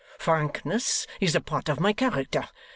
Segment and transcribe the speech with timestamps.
[0.17, 2.49] Frankness is a part of my character.